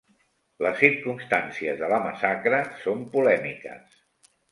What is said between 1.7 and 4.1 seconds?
de la massacre són polèmiques.